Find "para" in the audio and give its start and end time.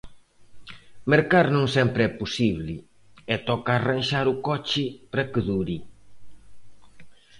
5.11-5.27